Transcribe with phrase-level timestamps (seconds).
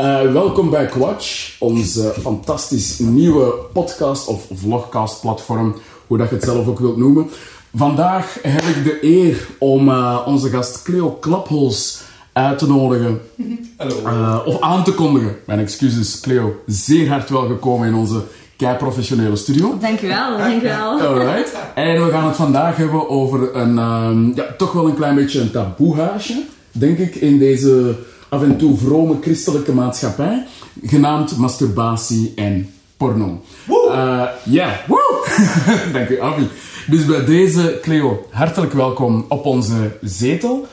[0.00, 5.74] Uh, welkom bij Quatch, onze fantastisch nieuwe podcast of vlogcast platform,
[6.06, 7.30] hoe dat je het zelf ook wilt noemen.
[7.74, 12.00] Vandaag heb ik de eer om uh, onze gast Cleo Klaphols
[12.32, 13.20] uit te nodigen.
[13.76, 13.96] Hallo.
[14.04, 15.36] Uh, of aan te kondigen.
[15.46, 16.54] Mijn excuses, Cleo.
[16.66, 18.22] Zeer hard welgekomen in onze
[18.56, 19.78] kei professionele studio.
[19.80, 21.00] Dankjewel, dankjewel.
[21.00, 21.56] Alright.
[21.74, 25.40] En we gaan het vandaag hebben over een, um, ja, toch wel een klein beetje
[25.40, 26.42] een taboehuisje,
[26.72, 27.96] denk ik, in deze
[28.28, 30.46] af en toe vrome christelijke maatschappij,
[30.82, 33.40] genaamd masturbatie en porno.
[33.66, 34.72] Ja, uh, yeah.
[34.86, 35.26] woe!
[35.92, 36.48] Dank u, Avi.
[36.86, 40.66] Dus bij deze, Cleo, hartelijk welkom op onze zetel.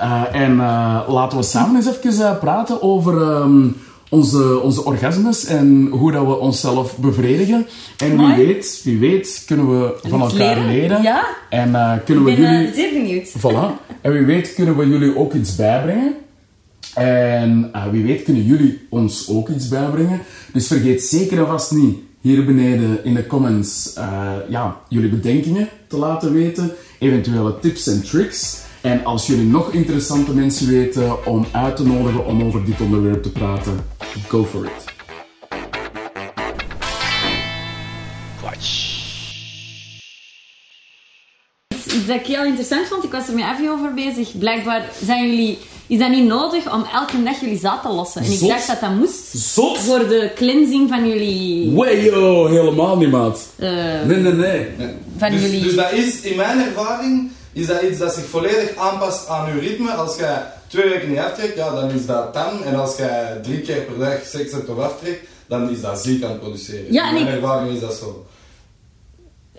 [0.00, 3.76] Uh, en uh, laten we samen eens even praten over um,
[4.08, 7.66] onze, onze orgasmes en hoe dat we onszelf bevredigen.
[7.96, 10.66] En wie weet, wie weet kunnen we van elkaar leren.
[10.66, 11.02] leren.
[11.02, 11.26] Ja?
[11.48, 12.74] En kunnen we Ik ben jullie...
[12.74, 13.28] zeer benieuwd.
[13.38, 13.98] Voilà.
[14.00, 16.14] En wie weet kunnen we jullie ook iets bijbrengen.
[16.94, 20.20] En uh, wie weet kunnen jullie ons ook iets bijbrengen.
[20.52, 25.68] Dus vergeet zeker en vast niet hier beneden in de comments uh, ja, jullie bedenkingen
[25.88, 26.72] te laten weten.
[26.98, 28.58] Eventuele tips en tricks.
[28.80, 33.22] En als jullie nog interessante mensen weten om uit te nodigen om over dit onderwerp
[33.22, 33.84] te praten,
[34.28, 34.98] go for it.
[41.94, 44.38] Iets dat ik heel interessant vond, ik was er met Avi over bezig.
[44.38, 45.58] Blijkbaar zijn jullie,
[45.90, 48.22] is dat niet nodig om elke dag jullie zaad te lossen.
[48.22, 48.48] En ik Zot.
[48.48, 49.24] dacht dat dat moest
[49.54, 49.78] Zot!
[49.78, 51.70] voor de cleansing van jullie...
[51.74, 53.46] Wayo, helemaal niet, maat.
[53.56, 53.70] eh,
[54.06, 54.66] Nee, nee, nee.
[55.18, 55.62] van dus, jullie...
[55.62, 59.60] dus dat is, in mijn ervaring, is dat iets dat zich volledig aanpast aan je
[59.60, 59.90] ritme.
[59.92, 62.64] Als je twee weken niet aftrekt, ja, dan is dat dan.
[62.64, 66.24] En als je drie keer per dag seks hebt of aftrekt, dan is dat ziek
[66.24, 66.92] aan het produceren.
[66.92, 68.24] Ja, in mijn ik- ervaring is dat zo.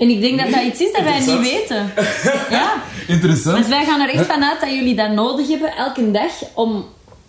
[0.02, 1.92] En ik denk dat dat iets is dat wij niet weten.
[2.58, 3.56] Ja, Interessant.
[3.56, 6.86] want wij gaan er echt vanuit dat jullie dat nodig hebben, elke dag, om...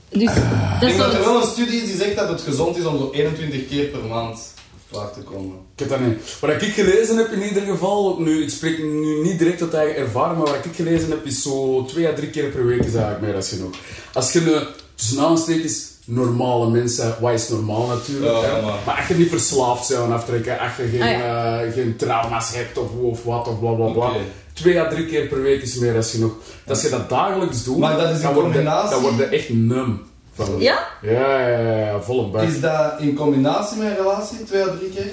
[0.09, 2.41] Dus, dat Ik is denk dat er wel een studie is die zegt dat het
[2.41, 4.55] gezond is om zo 21 keer per maand
[4.91, 5.57] klaar te komen.
[5.75, 6.39] Ik heb dat niet.
[6.41, 9.97] Wat ik gelezen heb in ieder geval, nu, ik spreek nu niet direct uit eigen
[9.97, 12.95] ervaring, maar wat ik gelezen heb is zo twee à drie keer per week is
[12.95, 13.75] eigenlijk meer dan genoeg.
[14.13, 19.15] Als je een, tussen aanstekens, normale mensen, wat is normaal natuurlijk, Ja, maar- als je
[19.15, 21.61] niet verslaafd bent aan aftrekken, als je geen, Ah, ja.
[21.63, 24.11] eh, geen trauma's hebt of, of wat of bla bla bla,
[24.53, 26.33] twee à drie keer per week is meer dan genoeg.
[26.69, 29.17] Als je dat dagelijks doet, Maar dat is in dan word je- combinatie- dan word
[29.17, 30.03] je echt num.
[30.35, 30.79] Van, Ja?
[31.03, 32.43] Ja, ja, ja, ja, volle bak.
[32.43, 35.13] Is dat in combinatie met een relatie, twee à drie keer?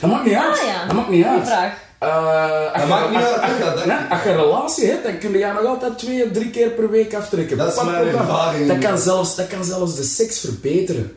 [0.00, 0.58] Dat maakt niet uit.
[0.60, 1.46] Ah ja, Dat maakt niet uit.
[1.46, 1.72] vraag.
[2.00, 4.10] Eh, als je- maakt niet als- uit, als- hè, dat denk nee, ik.
[4.12, 6.90] Als je een relatie hebt, dan kun je nog altijd twee of drie keer per
[6.90, 7.56] week aftrekken.
[7.56, 8.68] Dat is Pak mijn ervaring.
[8.68, 11.16] Dat kan, zelfs, dat kan zelfs de seks verbeteren.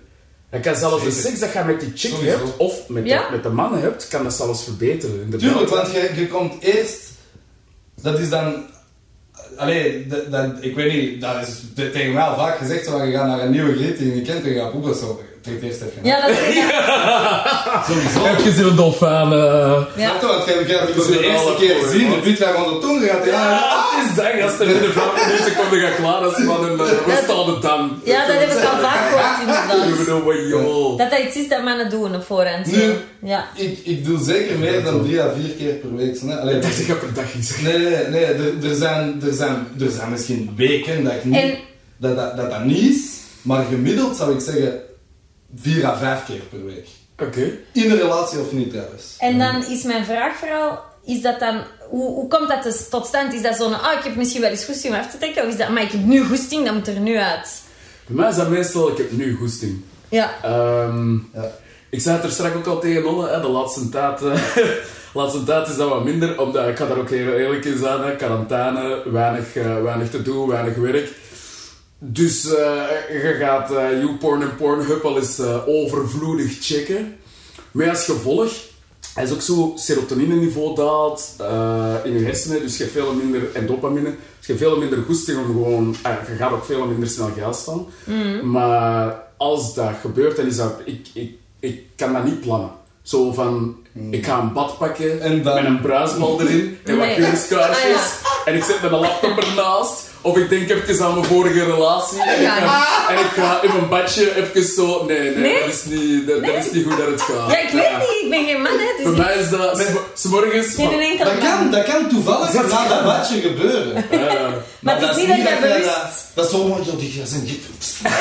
[0.50, 2.38] Dat kan zelfs de seks dat je met die chick Sowieso.
[2.38, 3.26] hebt, of met, Ja?
[3.26, 5.22] de, met de mannen hebt, kan dat zelfs verbeteren.
[5.22, 5.50] Inderdaad.
[5.50, 7.02] Tuurlijk, want je, je komt eerst...
[8.02, 8.64] Dat is dan...
[9.58, 13.08] Allee, dat, dat, ik weet niet, dat is tegen mij al vaak gezegd, zo, van,
[13.08, 14.96] je gaat naar een nieuwe griet die je niet kent en je gaat poepen,
[15.44, 16.38] trek eerst even Ja, dat is...
[17.88, 18.20] Sowieso.
[18.26, 19.32] Heb je zo'n dolfijn?
[19.32, 20.10] eh Ja.
[20.10, 20.28] Snap je?
[20.28, 22.22] Want je je gaat het voor de Dat is eerste keer voor, zien, man.
[22.24, 24.42] de gaat gewoon de tong, gaat ja, Ja, het is dat.
[24.50, 26.78] Als er in de vijf minuten komt, dan gaat klaar als man en eh,
[27.10, 27.82] we staan het dan.
[28.04, 30.98] Ja, dat heb ik al vaak gehoord, Ik inderdaad.
[30.98, 32.68] Dat dat iets is dat mannen doen op voorhand.
[32.68, 32.76] zo.
[32.76, 32.94] Nu.
[33.30, 33.48] Ja.
[33.56, 36.20] ik, ik doe zeker meer dan drie à vier keer per week.
[36.26, 36.36] Hè.
[36.40, 37.62] Allee, Ik dacht, ik heb per dag iets.
[37.62, 38.26] Nee, nee, nee.
[38.26, 41.58] Er, er, zijn, er, zijn, er zijn misschien weken dat, ik niet, En-
[41.98, 43.02] dat, dat, dat dat niet is,
[43.42, 44.80] maar gemiddeld zou ik zeggen
[45.56, 46.88] vier à vijf keer per week.
[47.20, 47.52] Oké.
[47.72, 49.16] In een relatie of niet trouwens.
[49.20, 53.06] En dan is mijn vraag vooral, is dat dan, hoe, hoe komt dat dus tot
[53.06, 53.34] stand?
[53.34, 55.44] Is dat zo'n, ah, ik heb misschien wel eens goesting om af te trekken?
[55.44, 57.62] Of is dat, maar ik heb nu goesting, dat moet er nu uit?
[58.08, 59.82] Bij mij is dat meestal, ik heb nu goesting.
[60.10, 60.32] Ja.
[60.44, 61.52] Ehm, Ja.
[61.90, 64.40] ik zei het er straks ook al tegen hè, de laatste tijd, eh,
[65.20, 68.02] laatste tijd is dat wat minder, omdat ik ga daar ook heel eerlijk in zijn,
[68.02, 71.12] hè, quarantaine, weinig, eh, weinig te doen, weinig werk.
[72.06, 72.84] Dus eh,
[73.24, 77.16] je gaat eh YouPorn en Pornhub wel eens eh, overvloedig checken.
[77.72, 78.52] Met als gevolg,
[79.14, 83.42] hij is ook zo serotonineniveau daalt eh, in je hersenen, dus je hebt veel minder,
[83.56, 86.86] en dopamine, dus je hebt veel minder goesting om gewoon, eh, je gaat ook veel
[86.86, 87.86] minder snel geld staan.
[88.44, 92.70] Maar als dat gebeurt, dan is dat, ik, ik, ik kan dat niet plannen.
[93.02, 93.76] Zo van,
[94.12, 97.16] ik ga een bad pakken En dan- met een bruisbal erin en wat Nee.
[97.16, 100.12] kunstkaarsjes Ah, en ik zet mijn laptop ernaast.
[100.22, 102.56] Of ik denk even aan mijn vorige relatie en, ik Ja.
[102.56, 105.06] ga, en ik ga in mijn badje even zo...
[105.06, 105.60] Nee, nee, Nee?
[105.60, 107.52] Dat, is niet, dat, dat is niet goed dat het gaat.
[107.52, 109.04] Ja, ik weet niet, ik ben geen man, hè.
[109.04, 109.78] Voor Dus ik mij is dat
[110.16, 110.76] s- s morgens...
[110.76, 114.06] ben een enkele Dat kan, dat kan toevallig na dat badje gebeuren.
[114.12, 114.50] Ja.
[114.80, 115.86] Maar het is niet dat jij bewust...
[115.86, 117.64] Dat, dat is zo mooi, joh, die zijn niet...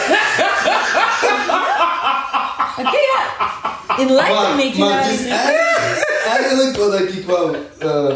[2.79, 3.23] Oké, ja.
[3.99, 7.57] Enlighten me, Maar, maar het is eigenlijk, eigenlijk wat ik wou...
[7.79, 8.07] eh,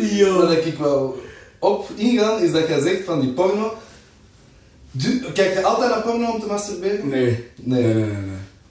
[0.00, 0.46] Yo.
[0.46, 1.14] Wat ik wou
[1.58, 3.72] op ingaan, is dat jij zegt van die porno...
[4.90, 7.08] Du- Kijk je altijd naar porno om te masturberen?
[7.08, 7.44] Nee.
[7.56, 7.82] Nee.
[7.84, 8.12] Nee, nee, nee.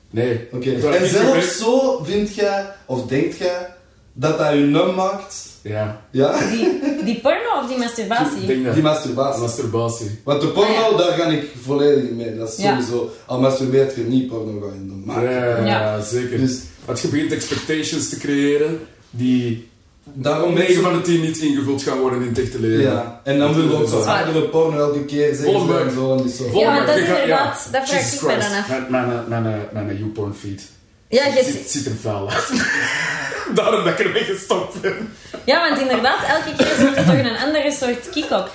[0.09, 0.25] nee.
[0.25, 0.47] nee.
[0.51, 0.87] Oké.
[0.97, 3.67] En zelfs zo vind jij, of denkt jij,
[4.13, 5.47] dat dat je num maakt?
[5.61, 6.01] Ja.
[6.11, 6.49] Ja?
[6.49, 8.45] Die, die porno of die masturbatie?
[8.73, 9.41] Die masturbatie.
[9.41, 10.19] Masturbatie.
[10.23, 10.97] Want de porno, Ah, ja.
[10.97, 12.35] daar ga ik volledig mee.
[12.37, 12.69] Dat is Ja.
[12.81, 13.11] sowieso...
[13.25, 15.31] Al masturbeert je niet, porno ga je dan Ja, maken.
[15.31, 16.01] ja, Ja.
[16.01, 16.37] zeker.
[16.37, 18.79] Dus Want je begint expectations te creëren
[19.09, 19.67] die
[20.13, 22.81] daarom 9 van de 10 niet ingevuld gaan worden in het echte leven.
[22.81, 24.23] Ja, en dan wil je ook zo Zwaar.
[24.23, 26.15] hardere porno elke keer zeggen Volle ze en zo.
[26.15, 26.43] En die zo.
[26.49, 28.89] Volle Ja, want dat is inderdaad- dat vraag Jesus ik me dan af.
[28.89, 30.61] Mijn, mijn, mijn, YouPorn feed.
[31.09, 32.51] Ja, je Het ziet- ziet, ziet er vuil uit.
[33.55, 35.13] Daarom dat ik ermee gestopt ben.
[35.45, 38.49] Ja, want inderdaad, elke keer zit er toch een andere soort kick-up.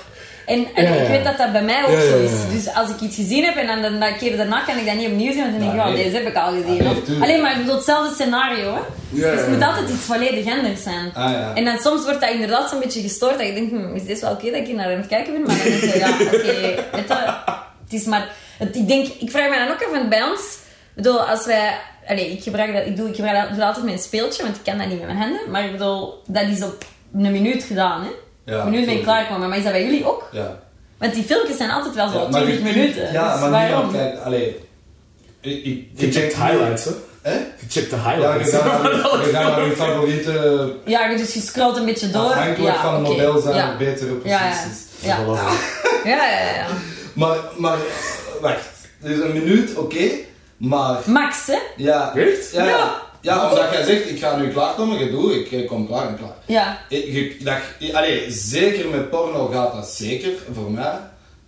[0.46, 1.00] En, en Ja, ja.
[1.00, 2.31] ik weet dat dat bij mij ook zo is.
[2.52, 4.94] Dus als ik iets gezien heb en dan de, de keer daarna kan ik dat
[4.94, 6.05] niet opnieuw zien, want dan denk ik, Ja, nee.
[6.05, 7.05] deze heb ik al gezien.
[7.06, 7.23] Nee.
[7.23, 8.81] Alleen maar ik bedoel hetzelfde scenario, hè.
[9.11, 11.11] Dus het moet altijd iets volledig anders zijn.
[11.14, 11.52] Ah ja.
[11.55, 14.20] En dan soms wordt dat inderdaad zo'n beetje gestoord, dat je denkt, hm, is dit
[14.20, 15.43] wel oké dat ik hier naar aan het kijken ben?
[15.43, 16.82] Maar dan denk je, ja, oké,
[17.85, 18.29] het is maar...
[18.58, 21.46] Het, ik denk, ik vraag me dan ook af, want bij ons, ik bedoel, als
[21.46, 21.79] wij...
[22.08, 24.56] Allee, ik gebruik dat, ik doe, ik gebruik dat, doe altijd met een speeltje, want
[24.56, 25.50] ik kan dat niet met mijn handen.
[25.50, 28.11] Maar ik bedoel, dat is op een minuut gedaan, hè.
[28.44, 29.49] Ja, een minuut ben ik klaargekomen.
[29.49, 30.29] Maar is dat bij jullie ook?
[30.32, 30.58] Ja.
[30.99, 33.12] Want die filmpjes zijn altijd wel zo Ja, maar 20 je- minuten.
[33.12, 33.93] Ja, dus maar waarom?
[33.93, 34.23] kijkt...
[34.25, 34.61] Allee...
[35.41, 36.91] Ik, ik, Je ik checkt highlights, hè?
[37.23, 37.32] Hè?
[37.35, 38.52] Je checkt de Ja, highlights.
[38.52, 40.73] naar je- gaat naar je favoriete...
[40.85, 42.23] Ja, dus je scrolt een beetje door.
[42.23, 43.70] Afhankelijk ja, van het model zijn ja.
[43.70, 44.50] er betere Ja, ja.
[44.50, 44.87] posities.
[45.00, 45.19] Ja.
[45.19, 45.25] Ja,
[46.17, 46.67] ja, ja, ja.
[47.14, 47.79] Maar, maar...
[48.41, 48.69] Wacht.
[49.00, 50.11] Dus een minuut, oké.
[50.56, 50.99] maar...
[51.05, 51.58] Max, hè?
[51.76, 52.14] Ja.
[52.17, 52.50] Echt?
[52.52, 52.93] Ja,
[53.24, 53.50] ja.
[53.50, 56.36] Omdat jij zegt, ik ga nu klaarkomen, je doet, ik kom klaar en klaar.
[56.46, 56.80] Ja.
[56.88, 57.58] Ik, dat,
[57.92, 60.98] allee, zeker met porno gaat dat zeker, voor mij.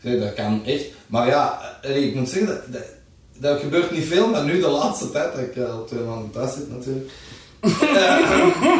[0.00, 0.84] Dat kan echt.
[1.06, 2.82] Maar ja, allee, ik moet zeggen, dat, dat,
[3.38, 6.30] dat gebeurt niet veel, maar nu de laatste tijd, dat ik eh, al twee maanden
[6.30, 7.10] thuis zit natuurlijk.
[7.66, 8.16] Eh,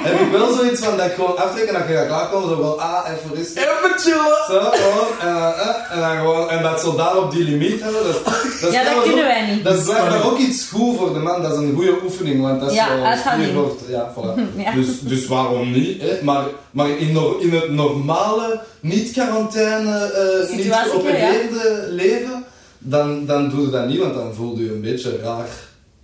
[0.05, 2.63] heb ik wel zoiets van dat ik gewoon aftrek en dat je gaat klaarkomen, zo
[2.63, 3.63] van, ah, even rustig.
[3.63, 4.39] Even chillen.
[4.49, 8.03] Zo, gewoon, eh, eh, en dan gewoon, en dat zo daar op die limiet hebben,
[8.05, 8.25] dat,
[8.61, 9.65] dat Ja, dat kunnen ook- wij niet.
[9.65, 12.61] Dat is blijkbaar ook iets goed voor de man, dat is een goede oefening, want
[12.61, 14.41] dat is Ja, spier voor het- ja, voilà.
[14.65, 14.73] Ja.
[14.75, 16.03] Dus, dus waarom niet?
[16.03, 16.19] Hè?
[16.23, 22.45] Maar, maar in, no- in het normale, niet-quarantaine, eh niet Situatie, geopereerde leven,
[22.79, 25.47] dan, dan doe je dat niet, want dan voel je je een beetje raar.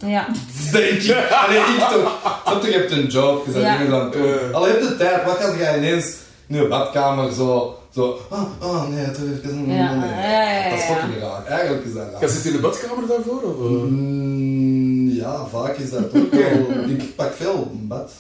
[0.07, 0.27] Ja.
[0.73, 1.17] Denk ik.
[1.31, 2.19] Allee, ik toch.
[2.45, 3.77] Snap je, je hebt een job, je bent Ja.
[3.79, 4.55] dingen aan het doen.
[4.55, 6.07] Al heb je tijd, wat gaat jij ineens
[6.49, 7.77] in je badkamer zo...
[7.95, 9.67] Zo, oh, oh nee, terug even...
[9.67, 10.95] Ja, ja, ja, ja, Dat is ja.
[10.95, 11.47] fucking raar.
[11.47, 12.21] Eigenlijk is dat raar.
[12.21, 13.43] Jij zit in de badkamer daarvoor?
[13.43, 13.83] Of, eh?
[13.83, 16.67] Mm, ja, vaak is dat ook wel...
[16.99, 18.13] Ik pak veel een bad.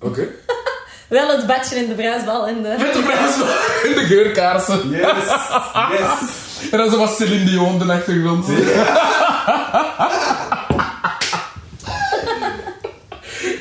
[0.00, 0.26] Oké.
[1.08, 2.74] Wel het badje in de bruisbal en de...
[2.78, 3.34] Met de prijs
[3.90, 4.90] in de geurkaarsen.
[4.90, 5.00] Yes,
[5.90, 6.70] yes.
[6.70, 8.46] En dan zo was Celine Dion de achtergrond.
[8.46, 8.54] Hé,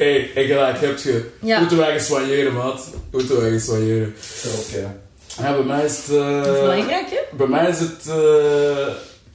[0.03, 1.29] hey, en gelijk heb je.
[1.41, 1.59] Ja.
[1.59, 2.87] Moeten wij gaan soigneren, maat.
[3.11, 4.13] Moeten wij gaan soigneren.
[4.59, 4.95] Oké.
[5.41, 6.09] Ja, bij mij is het...
[6.17, 7.37] eh, belangrijk, hè?
[7.37, 8.07] Bij mij is het...
[8.07, 8.87] eh,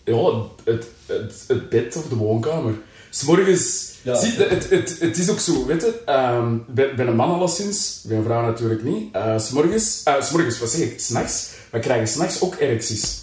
[0.05, 0.33] ja,
[0.65, 2.73] het, het, het bed of de woonkamer.
[3.11, 3.87] S'morgens...
[4.03, 4.15] Ja.
[4.15, 6.01] Zie, het, het, het is ook zo, weet je.
[6.07, 9.17] ehm, bij, bij een man alleszins, bij een vrouw natuurlijk niet.
[9.17, 10.01] Uh, s'morgens...
[10.05, 11.01] eh, s'morgens, wat zeg ik?
[11.01, 11.49] S'nachts.
[11.71, 13.19] We krijgen s'nachts ook erecties.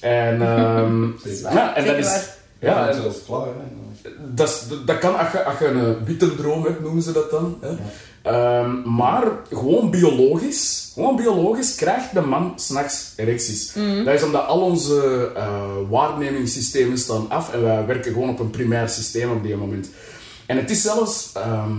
[0.00, 0.42] En...
[0.42, 1.00] ehm
[1.42, 1.54] waar.
[1.54, 2.06] ja, en dat is...
[2.60, 3.52] Ja, Ja, dat is klaar, hè.
[4.84, 7.58] Dat, kan als je, als je een bitterdroom hebt, noemen ze dat dan.
[7.60, 7.76] Hè?
[8.22, 13.72] Ehm, maar gewoon biologisch, gewoon biologisch krijgt de man s'nachts erecties.
[14.04, 18.50] Dat is omdat al onze eh, waarnemingssystemen staan af en wij werken gewoon op een
[18.50, 19.90] primair systeem op die moment.
[20.46, 21.30] En het is zelfs...
[21.34, 21.76] ehm,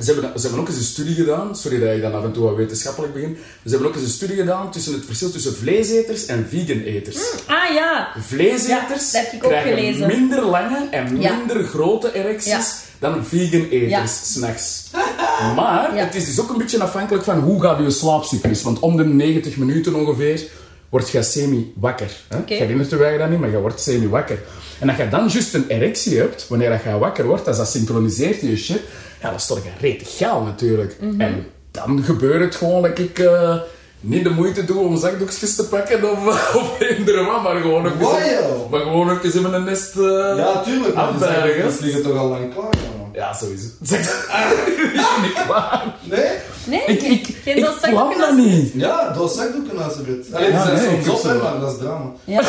[0.00, 2.32] ze hebben, ze hebben ook eens een studie gedaan, sorry dat ik dan af en
[2.32, 3.36] toe wat wetenschappelijk begin.
[3.64, 7.16] Ze hebben ook eens een studie gedaan tussen het verschil tussen vleeseters en vegan-eters.
[7.46, 8.08] Ah, ja.
[8.20, 10.06] Vleeseters Ja, dat heb ik ook krijgen gelezen.
[10.06, 11.36] minder lange en Ja.
[11.36, 12.64] minder grote erecties Ja.
[12.98, 14.84] dan vegan-eters s'nachts.
[15.56, 18.62] Maar het is dus ook een beetje afhankelijk van hoe gaat je slaapcyclus.
[18.62, 20.42] Want om de 90 minuten ongeveer
[20.88, 22.10] word je semi-wakker.
[22.28, 22.36] hè?
[22.38, 22.54] Oké.
[22.54, 24.38] Je herinnert je dat niet, maar je wordt semi-wakker.
[24.78, 28.42] En als je dan juist een erectie hebt, wanneer je wakker wordt, als dat synchroniseert
[28.42, 28.80] in je shit,
[29.20, 30.96] ja, dan stort je rete gaal natuurlijk.
[31.00, 31.20] Mhm.
[31.20, 33.18] En dan gebeurt het gewoon dat ik...
[33.18, 33.54] eh,
[34.00, 36.26] niet de moeite doe om zakdoekjes te pakken of,
[36.60, 38.70] of eender wat, maar gewoon even, Wow, joh.
[38.70, 40.02] maar gewoon even in mijn nest eh,
[40.36, 40.94] Ja, tuurlijk.
[41.62, 42.64] Die vliegen toch al lang klaar,
[42.98, 43.08] man.
[43.12, 43.66] Ja, sowieso.
[43.82, 45.94] Zeg dat niet klaar.
[46.02, 46.30] Nee?
[46.64, 48.72] Nee, Ik, ik, geen ik plan zakdoeken dat als- niet.
[48.74, 50.26] Ja, door zakdoeken naast je bed.
[50.34, 52.12] Allee, die Ja, zijn nee, ik soms heb op, maar dat is drama.
[52.24, 52.42] Ja.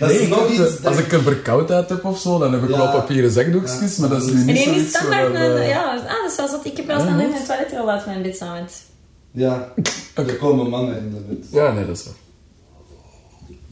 [0.00, 0.60] Dat Nee, is nog iets...
[0.60, 2.76] als dat- ik een verkoudheid heb of zo, dan heb ik Ja.
[2.76, 5.56] wel papieren zakdoekjes, maar dat is nu En niet die is zoiets standaard waar, een...
[5.56, 6.60] eh, Ja, ah, dat is wel.
[6.64, 8.82] Ik heb wel standaard een toiletrol uit mijn bed staan met...
[9.30, 9.72] Ja,
[10.14, 11.46] er komen mannen in de bed.
[11.52, 12.14] Ja, nee, dat is waar.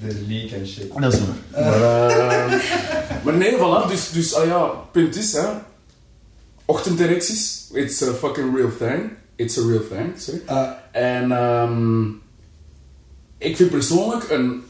[0.09, 0.93] De leak en shit.
[1.01, 1.63] Dat is waar.
[1.81, 2.09] Maar,
[2.51, 2.55] eh,
[3.25, 3.89] maar nee, voilà.
[3.91, 5.47] Dus, dus ah ja, punt is, hè.
[6.65, 7.69] Ochtenderecties.
[7.73, 9.11] It's a fucking real thing.
[9.37, 10.41] It's a real thing, sorry.
[10.47, 12.07] Ah, En ehm,
[13.39, 14.63] ik vind persoonlijk een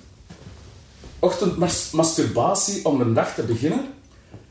[1.19, 3.81] ochtendmasturbatie om een dag te beginnen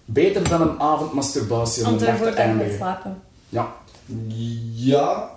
[0.06, 2.76] beter dan een avondmasturbatie om Om een dag te eindigen?
[2.76, 3.22] slapen.
[3.50, 3.76] Ja,
[4.74, 5.30] Ja,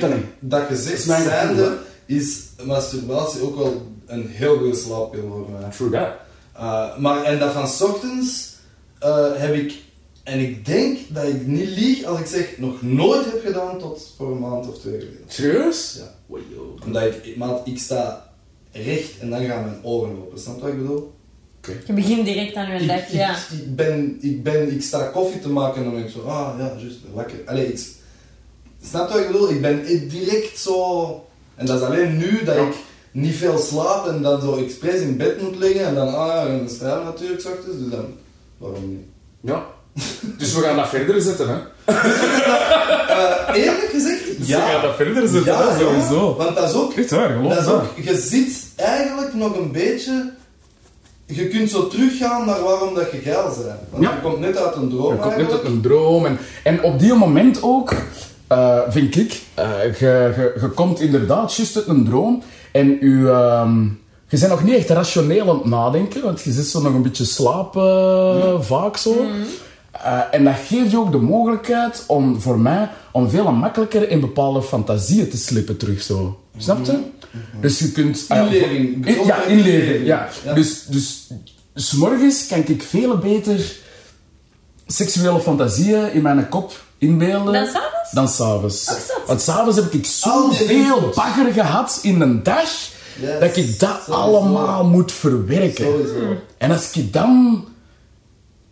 [0.00, 0.24] dat niet.
[0.40, 5.60] dat gezegd is mijn gevoel, zijnde is masturbatie ook wel een heel goede slaappil voor
[5.60, 5.70] mij.
[5.70, 6.08] True that.
[6.56, 8.52] Uh, maar en dat van 's ochtends
[8.98, 9.82] eh, heb ik,
[10.22, 14.12] en ik denk dat ik niet lieg als ik zeg, nog nooit heb gedaan tot
[14.16, 15.24] voor een maand of twee geleden.
[15.26, 15.98] Serieus?
[15.98, 16.36] Ja.
[16.84, 18.23] Omdat ik, maat, ik sta
[18.74, 20.38] recht en dan gaan mijn ogen open.
[20.40, 21.12] Snap je wat ik bedoel?
[21.86, 23.36] Je begint direct aan je dag, ik, ja.
[23.36, 26.58] ik, ben, ik, ben, ik sta koffie te maken en dan denk ik zo, ah
[26.58, 27.36] ja, juist, lekker.
[27.46, 27.80] Allee, ik,
[28.82, 29.50] snap je wat ik bedoel?
[29.50, 31.26] Ik ben direct zo...
[31.54, 32.62] En dat is alleen nu dat Ja.
[32.66, 32.74] ik
[33.10, 36.46] niet veel slaap en dan zo expres in bed moet liggen en dan, ah ja,
[36.46, 38.06] en dan stralen natuurlijk 's ochtends, dus dan,
[38.58, 39.06] waarom niet?
[39.40, 39.66] Ja.
[40.38, 41.58] Dus we gaan dat verder zetten, hè?
[43.14, 44.80] Eh, eerlijk gezegd, Dus ja.
[44.80, 46.36] dat verder zetten, Ja, hè, sowieso.
[46.38, 46.92] ja, want dat is ook...
[46.92, 50.32] Echt waar, geloof Dat is ook, je zit eigenlijk nog een beetje...
[51.26, 53.78] Je kunt zo teruggaan naar waarom dat je geil bent.
[53.90, 54.10] Want Ja.
[54.14, 56.26] je komt net uit een droom Je komt net uit een droom.
[56.26, 57.94] En, en op die moment ook,
[58.46, 62.42] eh, vind ik, eh, je, je, je komt inderdaad juist uit een droom.
[62.72, 63.82] En je, ehm,
[64.28, 67.02] je bent nog niet echt rationeel aan het nadenken, want je zit zo nog een
[67.02, 69.26] beetje slapen, vaak zo.
[70.04, 74.20] Eh, en dat geeft je ook de mogelijkheid om, voor mij, om veel makkelijker in
[74.20, 76.38] bepaalde fantasieën te slippen terug zo.
[76.58, 76.98] Snap je?
[77.60, 78.24] Dus je kunt...
[78.28, 79.06] ja, Inleving.
[79.06, 80.28] in- ja, inleving, ja.
[80.44, 80.52] Ja.
[80.52, 81.28] Dus, dus,
[81.74, 83.72] s morgens kan ik veel beter
[84.86, 87.52] seksuele fantasieën in mijn kop inbeelden.
[87.52, 88.10] Dan s'avonds?
[88.12, 88.84] Dan s'avonds.
[88.84, 89.12] Zot.
[89.26, 91.16] Want s'avonds heb ik zoveel inputs.
[91.16, 92.70] bagger gehad in een dag,
[93.20, 94.12] Yes, dat ik dat sowieso.
[94.12, 95.84] allemaal moet verwerken.
[95.84, 96.36] Sowieso.
[96.58, 97.64] En als ik dan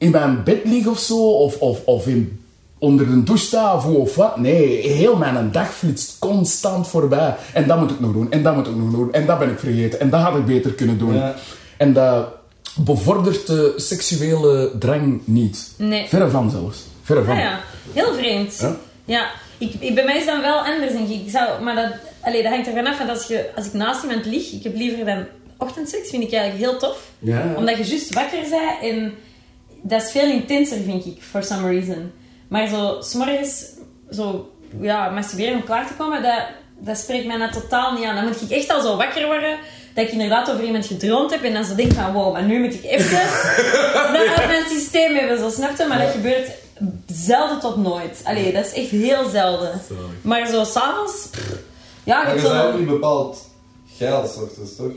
[0.02, 2.44] in mijn bed lig of zo, of, of, of in,
[2.78, 7.34] onder de douche sta of hoe of wat, nee, heel mijn dag flitst constant voorbij.
[7.52, 9.50] En dat moet ik nog doen, en dat moet ik nog doen, en dat ben
[9.50, 11.14] ik vergeten, en dat had ik beter kunnen doen.
[11.14, 11.34] Ja.
[11.76, 12.28] En dat
[12.76, 15.72] bevordert de seksuele drang niet.
[15.76, 16.08] Nee.
[16.08, 16.78] Verre van zelfs.
[17.02, 17.34] Verre van.
[17.34, 17.60] Ah ja,
[17.92, 18.58] heel vreemd.
[18.60, 18.76] Ja.
[19.04, 21.20] Ja, ik, ik, bij mij is dat wel anders, denk ik.
[21.20, 24.02] ik zou, maar dat, allee, dat hangt ervan af, want als, je, als ik naast
[24.02, 25.24] iemand lig, ik heb liever dan
[25.58, 27.10] ochtendseks, vind ik eigenlijk heel tof.
[27.18, 27.54] Ja.
[27.56, 29.14] Omdat je juist wakker bent en
[29.82, 32.12] dat is veel intenser, vind ik, for some reason.
[32.48, 33.64] Maar zo, s'morgens,
[34.10, 36.42] zo, ja, masturberen om klaar te komen, dat,
[36.78, 38.14] dat spreekt mij nou totaal niet aan.
[38.14, 39.58] Dan moet ik echt al zo wakker worden,
[39.94, 42.60] dat ik inderdaad over iemand gedroomd heb en dan zo denk van, wow, maar nu
[42.60, 43.10] moet ik even
[44.12, 45.86] dat uit mijn systeem hebben, zo snap je?
[45.86, 46.50] Maar dat gebeurt
[47.06, 48.20] zelden tot nooit.
[48.24, 49.80] Allee, dat is echt heel zelden.
[50.22, 51.28] Maar zo s'avonds,
[52.04, 53.38] ja, ik bent ook zo, niet bepaald
[53.96, 54.92] geil, ochtends, toch?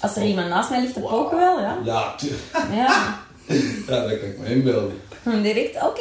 [0.00, 1.76] als er iemand naast mij ligt te poken wel, ja.
[1.84, 2.36] Ja, tu-
[2.72, 3.18] Ja,
[3.88, 4.92] ja dat kan ik me inbeelden.
[5.22, 6.00] Hm, direct, oké.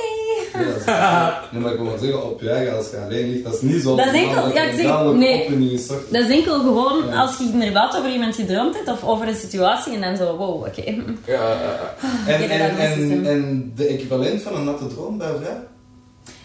[0.53, 0.85] Ja, dat is-
[1.51, 3.81] nee, maar ik wil zeggen, op je eigen als je alleen ligt, dat is niet
[3.81, 3.95] zo...
[3.95, 5.79] Dat is enkel- ja, ik zeg- nee.
[6.11, 7.15] Dat is enkel gewoon Ja.
[7.21, 10.55] als je inderdaad over iemand gedroomd hebt of over een situatie en dan zo, wow,
[10.65, 10.81] oké.
[10.85, 11.95] Ja, ja, ja.
[12.33, 12.77] En, Ja, en,
[13.11, 15.57] en, en de equivalent van een natte droom bij vrij?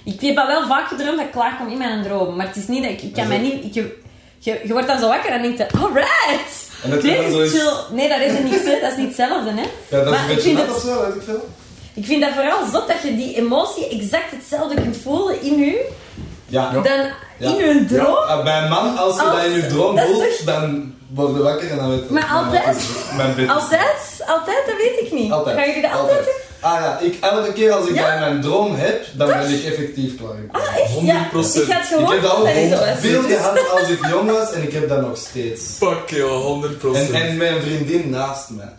[0.05, 2.57] Ik heb al wel vaak gedroomd dat ik klaar kom in mijn droom, maar het
[2.57, 3.97] is niet dat ik, ik kan mij niet, ik, je,
[4.39, 6.71] je, je wordt dan zo wakker en denkt je, alright!
[6.83, 7.73] En dat je zo is is- chill.
[7.91, 8.81] Nee, dat is het niet, hè.
[8.81, 9.61] dat is niet hetzelfde, hè.
[9.89, 11.49] Ja, dat is Maar een ik beetje vind nat het- of zo, weet ik veel.
[11.95, 15.89] Ik vind dat vooral zot dat je die emotie exact hetzelfde kunt voelen in je,
[16.47, 16.71] Ja.
[16.71, 17.13] dan Ja.
[17.39, 18.27] in je droom.
[18.29, 20.45] Ja, bij een man, als je Als- dat in je droom dat is voelt, toch-
[20.45, 22.13] dan word je wakker en dan weet je...
[22.13, 22.77] Maar altijd?
[22.77, 24.23] is- is- Altijd?
[24.27, 24.63] Altijd?
[24.67, 25.33] Dat weet ik niet.
[25.33, 25.57] Altijd.
[25.57, 26.35] Gaan jullie dat altijd doen?
[26.63, 28.15] Ah ja, ik, elke keer als ik Ja?
[28.15, 30.37] in mijn droom heb, dan ben ik effectief klaar.
[30.51, 31.01] Ah, echt?
[31.01, 31.31] Ja.
[31.31, 31.35] 100%.
[31.35, 32.23] Ik had ik heb
[32.71, 35.63] dat veel gehad als ik jong was en ik heb dat nog steeds.
[35.77, 36.87] Fuck joh, 100%.
[36.95, 38.73] En, en mijn vriendin naast mij.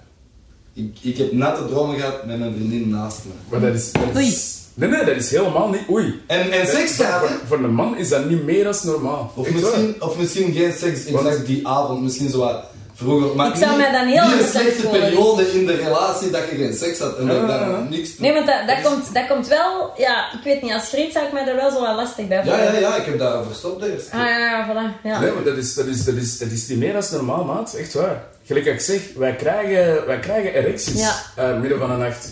[0.74, 3.36] Ik, ik heb natte dromen gehad met mijn vriendin naast mij.
[3.50, 3.92] Maar dat is...
[3.92, 5.82] Dat is nee, nee, dat is helemaal niet...
[5.90, 6.22] Oei.
[6.28, 7.20] En, en seks hè?
[7.20, 9.32] voor, voor een man is dat niet meer dan normaal.
[9.36, 12.64] Of misschien, of misschien geen seks exact die avond, misschien zo wat
[12.94, 13.36] vroeger.
[13.36, 16.74] Maar Ik zou mij dan heel een slechte periode in de relatie dat je geen
[16.74, 17.86] seks had en dat ik Ja, daar ja, ja.
[17.90, 18.18] niks.
[18.18, 19.94] Nee, want dat, dat, komt, dat komt wel...
[19.98, 22.38] Ja, ik weet niet, als vriend zou ik mij er wel zo wel lastig bij
[22.38, 22.74] Ja, voelen.
[22.74, 24.12] ja, ja, ik heb dat verstopt eerst.
[24.12, 25.04] Ah, ja, ja, voilà.
[25.04, 25.20] Ja.
[25.20, 27.74] Nee, maar dat is, dat, is, dat, is, dat is niet meer dan normaal, maat.
[27.74, 28.24] Echt waar.
[28.46, 31.16] Gelijk als ik zeg, wij krijgen, wij krijgen erecties Ja.
[31.36, 32.30] eh, midden van de nacht.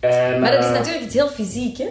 [0.00, 1.88] En, Maar dat is eh, natuurlijk iets heel fysiek, hè?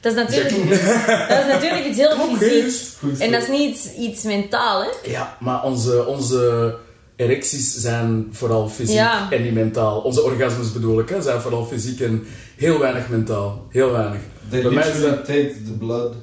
[0.00, 0.68] Dat is natuurlijk,
[1.28, 2.88] dat is natuurlijk iets heel fysiek.
[3.00, 5.10] Goed En dat is niet iets, iets mentaal, hè?
[5.10, 6.74] Ja, maar onze, onze
[7.16, 9.26] erecties zijn vooral fysiek Ja.
[9.30, 10.00] en niet mentaal.
[10.00, 12.26] Onze orgasmes bedoel ik, hè, zijn vooral fysiek en
[12.56, 13.66] heel weinig mentaal.
[13.70, 14.20] Heel weinig.
[14.50, 15.24] They Bij mij is dat...
[15.26, 16.14] the blood.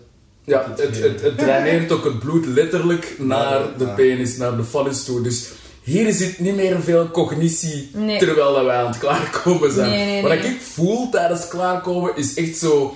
[0.44, 3.94] Ja, het, het, het draineert ook het bloed letterlijk naar de Ja.
[3.94, 5.22] penis, naar de fallus toe.
[5.22, 5.48] Dus
[5.84, 8.20] hier zit niet meer veel cognitie Nee.
[8.20, 9.90] terwijl dat wij aan het klaarkomen zijn.
[9.90, 12.96] Nee, nee, Wat ik voel tijdens klaarkomen is echt zo...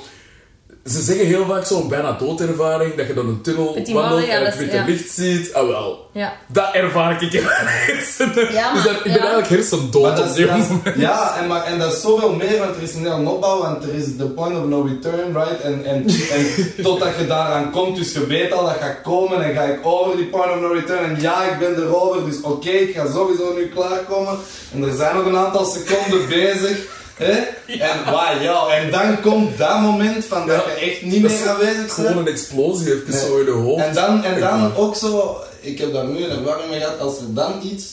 [0.86, 4.46] ze zeggen heel vaak zo'n bijna doodervaring, dat je dan een tunnel Petit wandelt en
[4.46, 4.86] het witte ja.
[4.86, 5.54] licht ziet.
[5.54, 6.34] Ah wel, Ja.
[6.48, 8.54] dat ervaar ik in mijn hersenen.
[8.54, 9.18] Ja, dus dat- ik ben ja.
[9.20, 10.82] eigenlijk hersendood op dit moment.
[10.96, 13.84] ja, en, maar, en dat is zoveel meer, want er is een hele opbouw, want
[13.84, 15.62] er is de point of no return, right?
[15.62, 16.46] En, en, en
[16.84, 20.16] totdat je daaraan komt, dus je weet al dat gaat komen en ga ik over
[20.18, 23.54] die point of no return en ja, ik ben erover, dus oké, ik ga sowieso
[23.58, 24.38] nu klaarkomen.
[24.74, 27.00] En er zijn nog een aantal seconden bezig.
[27.24, 27.40] Hè?
[27.80, 31.76] En, wauw, ja, en dan komt dat moment van dat je echt niet meer aanwezig
[31.76, 31.92] bent.
[31.92, 33.84] Gewoon een explosie even zo in de hoofd.
[33.84, 37.18] En dan, en dan ook zo, ik heb daar nu een ervaring mee gehad, als
[37.18, 37.86] er dan iets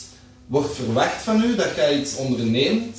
[0.47, 2.97] wordt verwacht van u, dat jij iets onderneemt,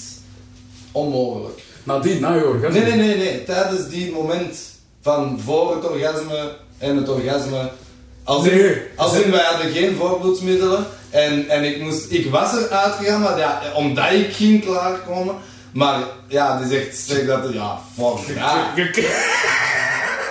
[0.92, 1.62] onmogelijk.
[1.82, 2.80] Nadien, na je orgasme.
[2.80, 4.58] Nee, nee, nee, nee, tijdens die moment
[5.02, 7.70] van voor het orgasme en het orgasme.
[8.24, 8.76] Als, in, Nee.
[8.96, 13.38] als in, wij hadden geen voorbloedsmiddelen en, en ik, moest, ik was er uitgegaan, maar
[13.38, 15.34] ja, omdat ik ging klaarkomen.
[15.72, 15.98] Maar
[16.28, 18.74] ja, die zegt, zeg dat, ja, fuck ja.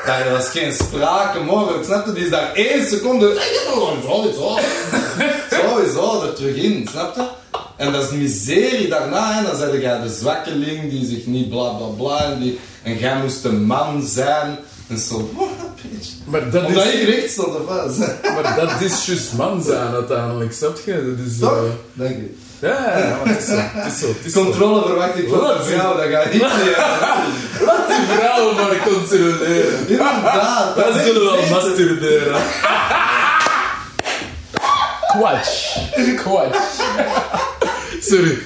[0.06, 2.14] Daar was geen sprake mogelijk, snap je?
[2.14, 3.42] Die is daar één seconde.
[4.04, 4.60] Sowieso,
[5.52, 7.28] sowieso er terug in, snap je?
[7.78, 9.44] En dat is miserie daarna, hè?
[9.44, 12.24] dan zeg jij de zwakkeling die zich niet bla bla bla.
[12.24, 14.58] En, die, en jij moest een man zijn.
[14.88, 16.10] En zo, what a bitch.
[16.26, 16.94] Maar dat Omdat is...
[16.94, 17.98] ik recht stond of wat?
[18.36, 21.16] Maar dat is juist man zijn uiteindelijk, snap je?
[21.16, 21.40] Dat is...
[21.40, 21.52] Toch?
[21.52, 22.38] eh, Dank je.
[22.62, 23.56] Ja, maar het is zo.
[23.56, 24.08] Het is zo.
[24.08, 24.44] Het is zo.
[24.44, 25.58] Controle verwacht ik van Wat?
[25.58, 27.66] de vrouw, dat ga ik niet hebben.
[27.66, 29.88] Laat die vrouwen maar controleren.
[29.88, 30.76] Inderdaad.
[30.76, 32.42] Dat weet zullen we wel masturberen.
[35.08, 35.78] Quatsch.
[36.16, 36.82] Quatsch.
[38.02, 38.38] Sorry.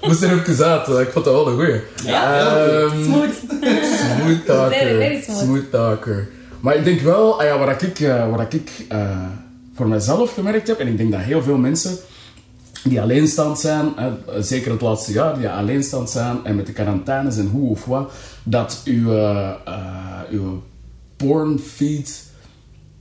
[0.00, 1.80] Moest er even uit, ik vond dat wel een goeie.
[2.04, 3.34] Ja, Ehm, Smooth.
[3.38, 3.80] Smooth
[4.20, 5.22] very talker.
[5.24, 5.38] smooth.
[5.38, 6.28] Smooth talker.
[6.60, 8.98] Maar ik denk wel, ah ja, wat ik, eh, wat ik eh,
[9.76, 11.96] voor mezelf gemerkt heb, en ik denk dat heel veel mensen
[12.88, 13.92] die alleenstaand zijn,
[14.38, 18.12] zeker het laatste jaar, die alleenstaand zijn en met de quarantaines en hoe of wat,
[18.42, 19.52] dat uw, eh,
[20.30, 20.62] uw
[21.16, 22.24] pornfeed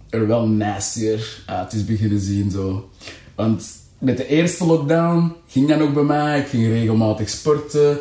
[0.10, 2.52] er wel nastier uit is beginnen zien.
[2.52, 2.90] Zo.
[3.36, 3.66] Want
[4.00, 6.40] met de eerste lockdown ging dat ook bij mij.
[6.40, 7.98] Ik ging regelmatig sporten.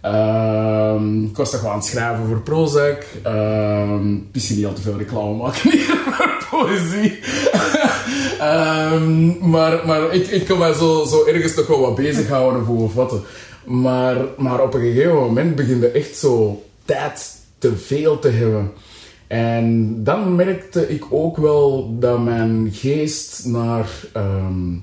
[0.00, 3.04] Ehm, ik was toch aan het schrijven voor Prozac.
[3.22, 7.18] Ehm misschien niet al te veel reclame maken hier voor poëzie.
[8.38, 12.82] Ehm, maar maar ik, ik kon mij zo, zo ergens toch wel wat bezighouden voor
[12.82, 13.20] of wat.
[13.64, 18.72] Maar, maar op een gegeven moment beginde echt zo tijd te veel te hebben.
[19.26, 24.76] En dan merkte ik ook wel dat mijn geest naar ehm,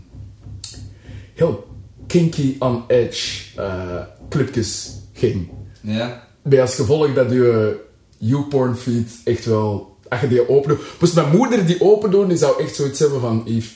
[1.33, 1.67] heel
[2.07, 5.49] kinky on edge eh, clubjes ging.
[5.81, 6.27] Ja.
[6.41, 7.79] Bij als gevolg dat je
[8.17, 9.94] YouPorn feed echt wel...
[10.09, 10.79] Als je die open doet...
[10.99, 13.41] Dus mijn moeder die open doen, die zou echt zoiets hebben van...
[13.45, 13.73] Yves,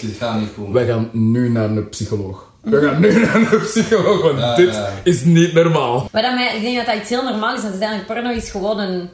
[0.00, 0.72] Dit gaat niet goed.
[0.72, 2.48] wij gaan nu naar een psycholoog.
[2.60, 4.92] We gaan nu naar een psycholoog, want Ja, dit ja.
[5.04, 6.08] is niet normaal.
[6.12, 7.60] Maar dat mij, ik denk dat dat iets heel normaal is.
[7.60, 9.08] Want uiteindelijk, porno is gewoon een...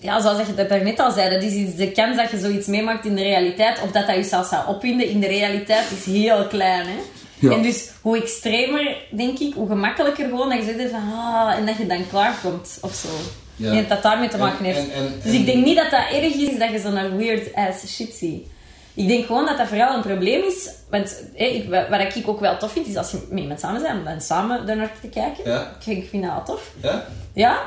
[0.00, 2.66] Ja, zoals je dat daarnet al zei, dat is iets, de kans dat je zoiets
[2.66, 6.04] meemaakt in de realiteit, of dat dat je zelfs zou opwinden in de realiteit, is
[6.14, 6.86] heel klein.
[6.86, 6.98] Hè?
[7.38, 7.50] Ja.
[7.50, 11.66] En dus hoe extremer, denk ik, hoe gemakkelijker gewoon dat je zegt van, ah, en
[11.66, 13.08] dat je dan klaarkomt, of zo.
[13.56, 13.66] Ja.
[13.68, 14.78] Ik denk dat daarmee te maken En- heeft.
[14.78, 17.54] en- en- dus en- ik denk niet dat dat erg is dat je zo'n weird
[17.54, 18.46] ass shit ziet.
[18.94, 20.68] Ik denk gewoon dat dat vooral een probleem is.
[20.90, 23.60] Want hé, ik, wat wat ik ook wel tof vind, is als je met iemand
[23.60, 25.50] samen bent, om dan samen er naar te kijken.
[25.50, 25.76] Ja.
[25.86, 26.70] Ik, ik vind dat wel tof.
[26.82, 27.04] Ja?
[27.32, 27.58] Ja.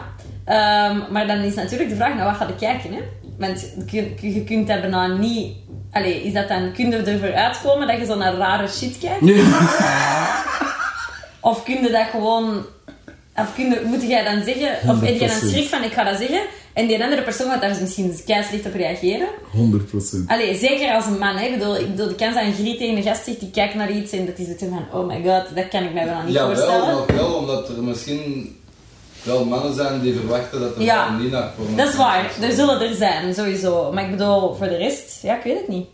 [0.46, 2.94] Ehm, maar dan is natuurlijk de vraag, naar wat ga je kijken?
[2.94, 3.02] Hè?
[3.38, 5.56] Want je, je kunt dat bijna niet...
[5.92, 6.72] Allee, is dat dan...
[6.74, 9.22] Kun je ervoor uitkomen dat je zo naar rare shit kijkt?
[11.42, 12.66] Of kun je dat gewoon...
[13.40, 14.90] Of kun je, moet jij dan zeggen...
[14.90, 15.50] Of heb je dan 100%.
[15.50, 16.42] schrik van, ik ga dat zeggen...
[16.74, 19.28] En die andere persoon gaat daar misschien kei slecht op reageren.
[19.56, 20.28] 100%.
[20.28, 21.36] Allee, zeker als een man.
[21.36, 21.46] Hè?
[21.46, 23.76] Ik, bedoel, ik bedoel, de kans dat een griet tegen een gast zegt, die kijkt
[23.76, 24.86] naar iets en dat is het van...
[25.00, 26.86] Oh my god, dat kan ik mij wel niet Ja, voorstellen.
[26.86, 28.56] wel, maar wel, omdat er misschien
[29.24, 31.18] wel mannen zijn die verwachten dat er Ja.
[31.18, 33.92] niet naar porno Dat is waar, er zullen er zijn, sowieso.
[33.94, 35.86] Maar ik bedoel, voor de rest, ja, ik weet het niet.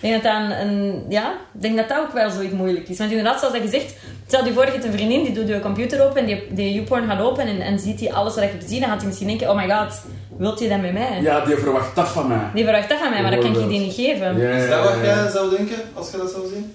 [0.00, 2.88] Ik denk dat dat een, een- ja, ik denk dat dat ook wel zoiets moeilijk
[2.88, 2.98] is.
[2.98, 3.94] Want inderdaad, zoals dat gezegd,
[4.26, 6.72] stel je voor, je hebt een vriendin, die doet je computer open en die, die
[6.74, 9.06] YouPorn gaat open en, en ziet hij alles wat je hebt gezien, dan gaat hij
[9.06, 10.02] misschien denken, oh my god,
[10.38, 11.18] wilt je dat met mij?
[11.22, 12.38] Ja, die verwacht dat van mij.
[12.54, 14.38] Die verwacht dat van mij, maar dat kan ik je die niet geven.
[14.38, 16.74] Ja, Is dat wat jij zou denken, als je dat zou zien?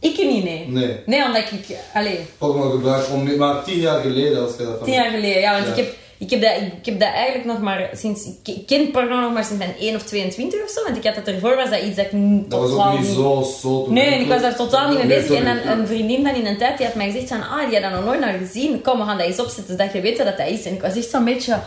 [0.00, 0.66] Ik niet, nee.
[0.68, 0.96] Nee.
[1.06, 4.84] Nee, omdat ik, allee, Porno gebruik om, maar tien jaar geleden als je dat van...
[4.86, 5.70] tien jaar geleden, ja, want Ja.
[5.70, 5.94] ik heb...
[6.20, 8.28] Ik heb, dat, ik heb dat eigenlijk nog maar sinds...
[8.44, 10.84] Ik ken porno nog maar sinds mijn 1 of 22 of zo.
[10.84, 13.42] Want ik had dat ervoor, was dat iets dat ik Dat was ook niet zo,
[13.60, 15.44] zo Nee, en ik was daar totaal niet mee Nee, bezig.
[15.44, 17.80] En dan een vriendin van in een tijd die had mij gezegd van, ah, die
[17.80, 18.82] had dat nog nooit naar gezien.
[18.82, 20.64] Kom, we gaan dat eens opzetten, zodat je weet wat dat is.
[20.64, 21.58] En ik was echt zo'n beetje,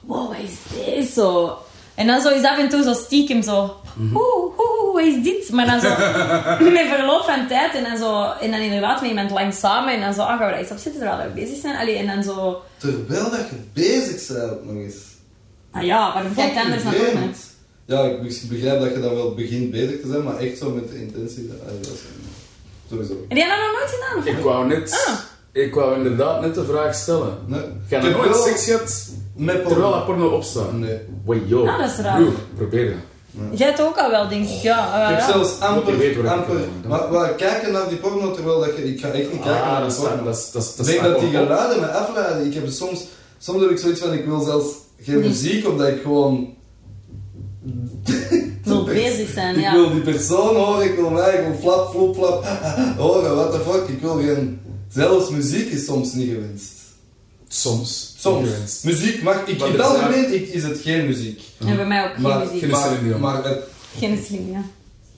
[0.00, 1.58] wow, wat is dit zo?
[1.96, 5.50] En dan zo is af en toe zo stiekem zo, oeh, oeh, wat is dit?
[5.50, 5.88] Maar dan zo,
[6.70, 10.00] met verloop van tijd en dan zo, en dan inderdaad met iemand lang samen en
[10.00, 11.76] dan zo, ah, gaan we dat eens opzetten terwijl we bezig zijn?
[11.76, 14.94] Allee, en dan zo, Terwijl dat je bezig bent nog eens.
[15.70, 17.30] Ah ja, waarom kijkt Fucking anders naar porno?
[17.86, 20.70] Ja, ik ik begrijp dat je dan wel begint bezig te zijn, maar echt zo
[20.70, 21.46] met de intentie.
[21.46, 22.00] Dat, dat is,
[22.90, 23.24] sowieso.
[23.28, 24.18] Heb jij dat nog nooit gedaan?
[24.18, 25.06] of Ik wou net...
[25.06, 25.14] Ah.
[25.52, 27.38] Ik wou inderdaad net de vraag stellen.
[27.46, 27.60] Nee.
[27.88, 29.68] Ga Ik je nooit seks gehad met porno.
[29.68, 30.72] terwijl dat porno opstaat?
[30.72, 30.98] Nee.
[31.24, 31.66] Wait, yo.
[31.66, 32.20] Ah, dat is raar.
[32.20, 33.58] Broer, probeer het.
[33.58, 34.62] Jij het ook al wel, denk ik.
[34.62, 35.32] Ja, Ik heb ja.
[35.32, 36.56] zelfs amper, waar ik amper,
[36.88, 39.70] maar, maar kijken naar die porno terwijl dat je, ik ga echt niet kijken Ah,
[39.72, 40.24] naar dat porno.
[40.24, 41.48] Dat, dat, is- Ik dat denk dat die wel op.
[41.48, 42.46] geluiden me afleiden.
[42.46, 43.04] Ik heb soms,
[43.38, 44.66] soms heb ik zoiets van, ik wil zelfs
[45.02, 45.28] geen Nee.
[45.28, 46.54] muziek, omdat ik gewoon...
[48.64, 49.72] Wil bezig zijn, Ik ja.
[49.72, 52.44] wil die persoon horen, ik wil mij, ik wil flap, flop, flap
[52.98, 53.88] horen, what the fuck.
[53.88, 54.60] Ik wil geen...
[54.88, 56.72] Zelfs muziek is soms niet gewenst.
[57.48, 58.14] Soms.
[58.26, 58.82] Soms.
[58.82, 59.36] Muziek mag...
[59.46, 61.40] Ik, Maar in het algemeen ik, is het geen muziek.
[61.66, 62.58] En bij mij ook geen Maar, muziek.
[62.60, 63.58] geen- maar, maar het,
[63.98, 64.62] Geen slim, ja.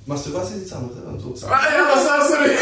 [0.05, 1.05] masturbatie is iets anders, hè.
[1.05, 2.57] Want ook Ah ja, dat is sorry.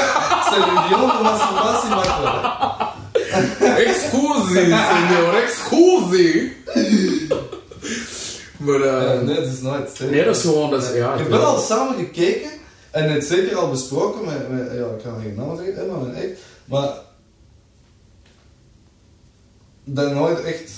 [0.48, 3.76] Celine Dion voor masturbatie mag wel.
[3.76, 6.52] Excusi, signor, excusi.
[8.56, 10.00] Maar, Ja, eh nee, dat is nooit.
[10.10, 11.12] nee, dat is gewoon, dat is, ja.
[11.12, 12.50] Ik heb wel al samen gekeken
[12.90, 16.14] en het zeker al besproken met, met ja, ik kan geen naam zeggen, Emma en
[16.14, 16.88] echt, maar
[19.94, 20.72] dat nooit echt.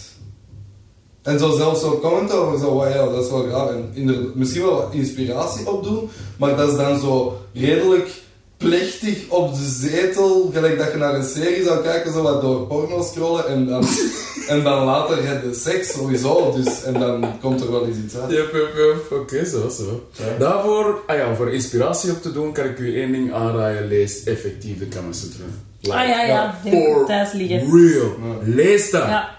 [1.22, 3.68] En zo zelfs zo'n comment over zo, ja, dat is wel graag.
[3.68, 8.22] En misschien wel wat inspiratie opdoen, maar dat is dan zo redelijk
[8.56, 12.66] plechtig op de zetel, gelijk dat je naar een serie zou kijken, zo wat door
[12.66, 13.84] porno scrollen en dan,
[14.50, 18.16] en dan later heb je seks sowieso, dus, en dan komt er wel eens iets
[18.16, 18.30] uit.
[18.30, 19.18] Yep, yep, yep.
[19.20, 20.08] Oké, zo, zo.
[20.12, 20.24] Ja.
[20.38, 23.88] Daarvoor, ah ja, voor inspiratie op te doen, kan ik u één ding aanraden.
[23.88, 25.44] Lees effectief de Kama Sutra.
[25.80, 26.60] Like, Ah ja, ja.
[26.70, 27.58] For thuis liggen.
[27.58, 28.04] real.
[28.04, 28.54] Ja.
[28.54, 29.02] Lees dat.
[29.02, 29.38] Ja.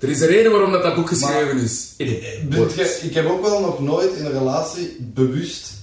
[0.00, 1.94] Er is een reden waarom dat, dat boek geschreven is.
[3.02, 5.75] Ik heb ook wel nog nooit in een relatie bewust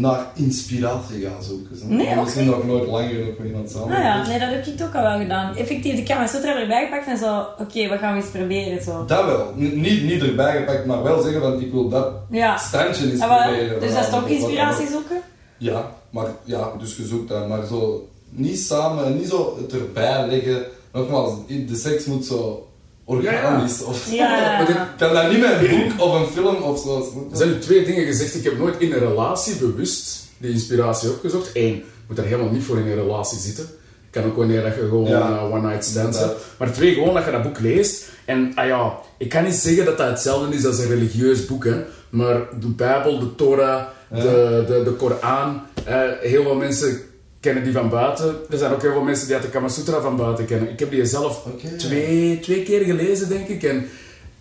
[0.00, 1.76] naar inspiratie gaan zoeken.
[1.78, 1.84] Zo.
[1.86, 3.96] Nee, Misschien nog nooit lang genoeg met iemand samen.
[3.96, 5.56] Ah ja, nee, dat heb ik ook al wel gedaan.
[5.56, 9.04] Effectief de Kama Sutra erbij gepakt en zo, oké, wat gaan we eens proberen, zo.
[9.06, 9.52] Dat wel.
[9.56, 12.56] N- niet, niet erbij gepakt, maar wel zeggen van ik wil dat Ja.
[12.56, 13.80] standje eens Ah, wel, proberen.
[13.80, 15.16] dus dat is toch inspiratie wat- zoeken?
[15.58, 17.48] Ja, maar ja, dus je zoekt dat.
[17.48, 20.62] Maar zo niet samen, niet zo het erbij leggen.
[20.92, 22.67] Nogmaals, de seks moet zo
[23.08, 24.10] organisch of.
[24.12, 24.58] Ja, ja, ja.
[24.58, 27.12] Maar Ik kan dat niet met een boek of een film of zo.
[27.30, 28.34] Er zijn twee dingen gezegd.
[28.34, 31.50] Ik heb nooit in een relatie bewust die inspiratie opgezocht.
[31.54, 33.66] Eén, je moet er helemaal niet voor in een relatie zitten.
[34.10, 35.28] Kan ook wanneer dat je gewoon Ja.
[35.36, 36.28] eh, one night stands Inderdaad.
[36.40, 36.44] hebt.
[36.58, 38.04] Maar twee, gewoon dat je dat boek leest.
[38.24, 41.64] En ah ja, ik kan niet zeggen dat dat hetzelfde is als een religieus boek.
[41.64, 41.74] Hè.
[42.10, 45.60] Maar de Bijbel, de Torah, de, de, de Koran.
[45.84, 47.00] eh, heel veel mensen
[47.48, 48.36] kennen die van buiten.
[48.50, 50.70] Er zijn ook heel veel mensen die uit de Kama Sutra van buiten kennen.
[50.70, 51.46] Ik heb die zelf
[51.78, 53.62] twee, twee keer gelezen, denk ik.
[53.62, 53.76] En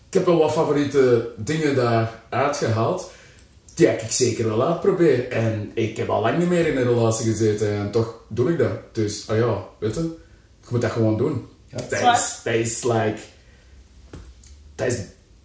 [0.07, 3.11] ik heb wel wat favoriete dingen daar uitgehaald.
[3.73, 5.31] Die heb ik zeker wel uitproberen.
[5.31, 7.71] En ik heb al lang niet meer in een relatie gezeten.
[7.71, 8.71] En toch doe ik dat.
[8.91, 10.01] Dus, ah ja, weet je.
[10.61, 11.47] Je moet dat gewoon doen.
[11.65, 11.77] Ja.
[11.77, 12.15] dat, Zwaar.
[12.15, 13.19] is, dat is like...
[14.75, 14.97] Dat is,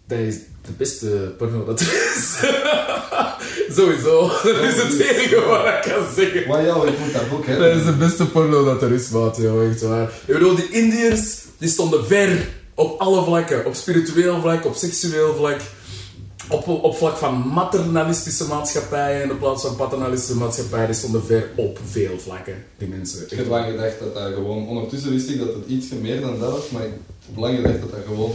[0.07, 2.39] dat is de beste porno dat er is.
[3.71, 4.27] Sowieso.
[4.43, 6.47] Dat is het enige wat ik kan zeggen.
[6.47, 7.75] Maar ja, ik moet dat boek Dat hebben.
[7.79, 9.37] is de beste porno dat er is, maat.
[9.37, 10.11] joh, echt waar.
[10.25, 13.65] Ik bedoel, die Indiërs, die stonden ver op alle vlakken.
[13.65, 15.59] Op spiritueel vlak, op seksueel vlak.
[16.49, 20.85] Op, op vlak van maternalistische maatschappijen in de plaats van paternalistische maatschappijen.
[20.85, 23.23] Die stonden ver op veel vlakken, die mensen.
[23.29, 24.67] Ik heb lang gedacht dat dat gewoon...
[24.67, 26.91] Ondertussen wist ik dat het iets meer dan dat was, maar ik
[27.25, 28.31] heb lang gedacht dat dat gewoon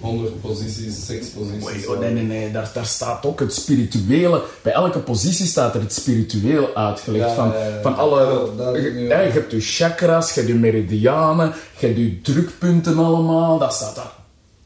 [0.00, 4.42] 100 posities, seksposities Oei, oh, nee, nee, nee, daar, daar staat ook het spirituele.
[4.62, 7.28] Bij elke positie staat er het spiritueel uitgelegd.
[7.28, 7.80] Ja, van, ja, ja.
[7.82, 8.50] van alle.
[8.58, 13.58] Ja, je, ja, hebt je chakras, je hebt je meridianen, je hebt je drukpunten allemaal.
[13.58, 14.12] Dat staat daar.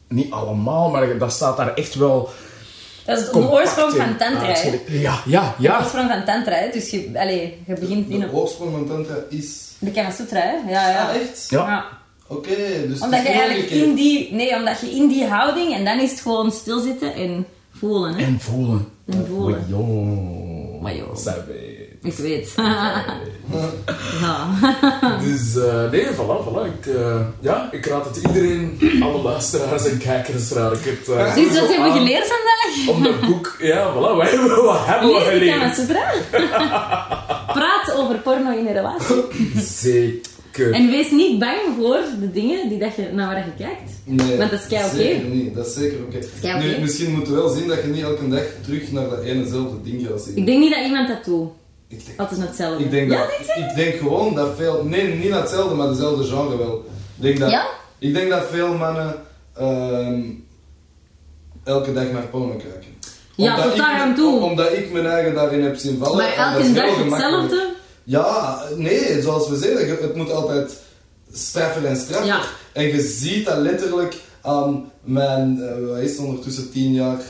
[0.07, 2.29] Niet allemaal, maar dat staat daar echt wel.
[3.05, 4.47] Dat is de oorsprong van Tantra, hè.
[4.47, 4.83] uitgelegd.
[4.87, 5.79] Ja, ja, De ja.
[5.79, 6.69] oorsprong van Tantra, hè.
[6.71, 9.61] Dus je, allee, je begint in De oorsprong van Tantra is...
[9.79, 10.71] De Kama Sutra, hè.
[10.71, 11.09] Ja, ja.
[11.09, 11.49] Ah, echt?
[11.49, 11.85] Ja.
[12.35, 12.99] Oké, dus...
[13.01, 14.33] Omdat je eigenlijk in die...
[14.33, 15.73] Nee, omdat je in die houding...
[15.75, 17.45] En dan is het gewoon stilzitten en
[17.79, 18.23] voelen, hè.
[18.25, 18.87] En voelen.
[19.05, 20.81] En voelen.
[20.81, 21.15] Maar joh.
[21.15, 21.81] Savage.
[22.03, 22.53] Ik weet.
[24.21, 24.47] ja.
[25.25, 26.65] Dus eh, nee, voilà, voilà.
[26.79, 31.07] Ik, eh, ja, ik raad het iedereen, alle luisteraars en kijkers raad ik het.
[31.17, 32.95] eh, Dus dat zo hebben we geleerd vandaag.
[32.95, 35.75] Om dat boek, ja, voilà, wat hebben we, wat hebben we Lees de Kama geleerd?
[35.75, 36.11] Sutra.
[37.53, 39.23] Praat over porno in een relatie.
[39.61, 40.31] Zeker.
[40.57, 43.91] En wees niet bang voor de dingen die dat je, naar waar je kijkt.
[44.03, 44.95] Nee, Want dat is kei oké.
[44.95, 46.79] Zeker niet, dat is zeker oké.
[46.81, 50.07] misschien moeten we wel zien dat je niet elke dag terug naar dat enezelfde ding
[50.07, 50.37] gaat zien.
[50.37, 51.49] Ik denk niet dat iemand dat doet.
[51.87, 52.83] Ik denk, Altijd hetzelfde.
[52.83, 53.61] ik denk, ja, dat, denk je?
[53.69, 54.83] ik denk gewoon dat veel...
[54.85, 56.85] Nee, niet hetzelfde, maar dezelfde genre wel.
[57.17, 57.65] Ik denk dat, Ja?
[57.99, 59.15] ik denk dat veel mannen
[59.57, 60.21] ehm,
[61.63, 62.91] elke dag naar porno kijken.
[63.35, 64.41] Ja, tot daar aan toe.
[64.41, 66.17] Omdat ik mijn eigen daarin heb zien vallen.
[66.17, 67.72] Maar elke dag hetzelfde?
[68.03, 70.77] Ja, nee, zoals we zeggen, het moet altijd
[71.31, 72.25] straffer en straffer.
[72.25, 72.41] Ja.
[72.73, 77.21] En je ziet dat letterlijk aan mijn, eh, wat is het, ondertussen tien jaar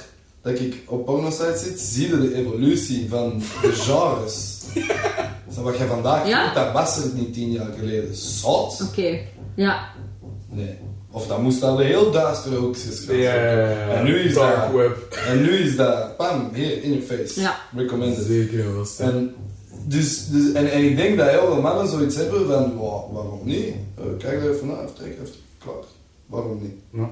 [0.42, 4.58] dat ik op pornosites zit, zie je de evolutie van de genres.
[5.48, 6.42] Dus wat je vandaag Ja?
[6.42, 8.16] vindt, dat was er niet tien jaar geleden.
[8.16, 8.82] Zot?
[8.90, 9.20] Oké.
[9.56, 9.90] Ja.
[10.50, 10.78] Nee.
[11.12, 13.34] Of dat moest al heel duistere hoekjes gaan Ja.
[13.90, 14.72] En nu is dark dat...
[14.72, 15.18] web.
[15.28, 17.42] En nu is dat, pam, hier, in your face.
[17.42, 17.60] Ja.
[17.76, 18.26] Recommended.
[18.26, 18.86] Zeker wel.
[18.86, 19.08] Stef.
[19.08, 19.36] En,
[19.86, 23.40] dus, dus, en, en ik denk dat heel veel mannen zoiets hebben van, "Wa- waarom
[23.44, 23.74] niet?
[23.98, 25.76] Eh, kijk er even naar, trek even, klaar.
[26.26, 26.74] Waarom niet?
[26.90, 27.10] Ja.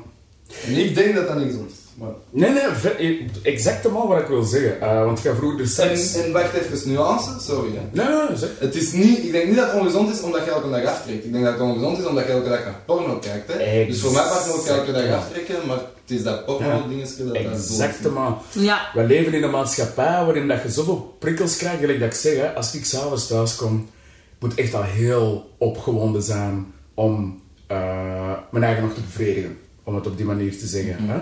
[0.66, 1.78] En ik denk dat dat niet gezond is.
[2.02, 2.10] Maar...
[2.30, 3.00] Nee, nee, ver-
[3.44, 4.82] exact helemaal wat ik wil zeggen.
[4.82, 6.16] Eh, want ik ga vroeger de seks...
[6.16, 7.82] En, en wacht even, nuance, sorry hè.
[8.04, 8.50] Nee, nee, zeg.
[8.60, 11.26] Het is niet, ik denk niet dat het ongezond is omdat je elke dag aftrekt.
[11.26, 13.48] Ik denk dat het ongezond is omdat je elke dag naar porno kijkt.
[13.54, 13.54] Hè.
[13.60, 13.88] Exact.
[13.88, 16.74] Dus voor mij mag je ook elke dag aftrekken, maar het is dat porno Ja.
[16.74, 17.98] dat dat Exact doet.
[18.12, 18.42] helemaal.
[18.52, 18.82] Ja.
[18.94, 22.36] We leven in een maatschappij waarin dat je zoveel prikkels krijgt, gelijk dat ik zeg,
[22.36, 23.88] hè, als ik s'avonds thuis kom,
[24.36, 29.58] ik moet echt al heel opgewonden zijn om eh, mijn eigen nog te bevredigen.
[29.84, 30.96] Om het op die manier te zeggen.
[31.00, 31.18] Hè.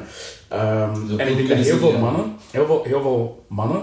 [0.47, 3.81] Ehm, Zo en ik denk dat heel veel mannen, heel veel, heel veel mannen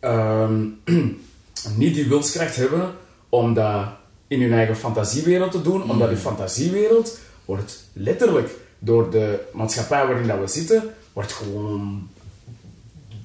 [0.00, 0.64] ehm,
[1.82, 2.90] niet die wilskracht hebben
[3.28, 3.84] om dat
[4.26, 10.26] in hun eigen fantasiewereld te doen, omdat die fantasiewereld wordt letterlijk door de maatschappij waarin
[10.26, 12.08] dat we zitten, wordt gewoon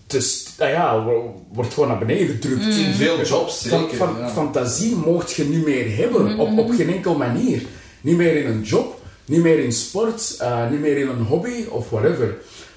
[0.07, 2.63] dus, nou ja, wo- wordt gewoon naar beneden gedrukt.
[2.75, 3.97] In veel jobs Van, zeker.
[3.97, 4.29] van- ja.
[4.29, 7.61] Fantasie mocht je niet meer hebben, op, op geen enkel manier.
[8.01, 8.92] Niet meer in een job,
[9.25, 12.36] niet meer in sport, eh, niet meer in een hobby of whatever.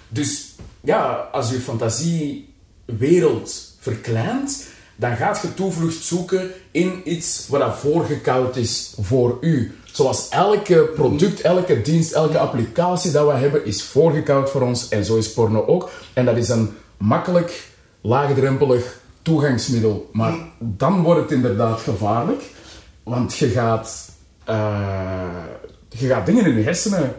[0.08, 8.56] Dus ja, als je fantasiewereld verkleint, dan gaat je toevlucht zoeken in iets wat voorgekoud
[8.56, 9.78] is voor u.
[9.84, 14.88] Zoals elke product, elke dienst, elke applicatie dat we hebben, is voorgekoud voor ons.
[14.88, 15.90] En zo is porno ook.
[16.12, 17.68] En dat is een makkelijk,
[18.00, 20.10] laagdrempelig toegangsmiddel.
[20.12, 22.42] Maar dan wordt het inderdaad gevaarlijk.
[23.02, 24.12] Want je gaat,
[24.44, 25.24] eh,
[25.88, 27.14] je gaat dingen in je hersenen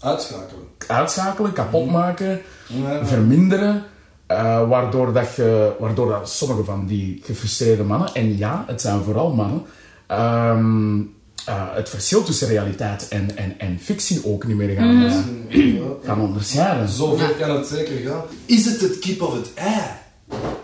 [0.00, 0.62] Uitschakelen.
[0.86, 3.06] uitschakelen, kapot maken, Ja.
[3.06, 3.84] verminderen.
[4.26, 9.02] eh, waardoor dat je, waardoor dat sommige van die gefrustreerde mannen, en ja, het zijn
[9.02, 9.62] vooral mannen,
[10.06, 10.98] ehm,
[11.44, 15.10] eh, het verschil tussen realiteit en, en, en fictie ook niet meer gaan,
[16.06, 16.88] gaan onderscheiden.
[16.88, 18.22] Zover kan het zeker gaan.
[18.46, 19.80] Is het het kip of het ei?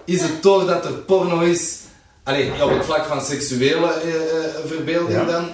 [0.04, 1.78] Is het doordat er porno is,
[2.22, 4.20] allee, op het vlak van seksuele eh, eh,
[4.66, 5.24] verbeelding Ja.
[5.24, 5.44] dan,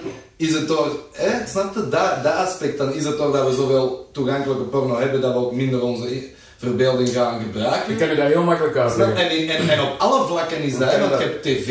[0.47, 3.55] is het door, hè, snap je, dat, dat aspect, dan is het door dat we
[3.55, 6.07] zoveel toegankelijke porno hebben, dat we ook minder onze
[6.57, 7.91] verbeelding gaan gebruiken.
[7.91, 9.15] Ik kan je dat heel makkelijk uitleggen.
[9.17, 11.67] En, en, en op alle vlakken is dat, hè, want je hebt tv,